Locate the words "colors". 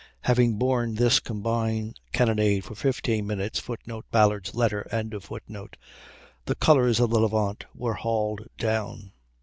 6.55-6.99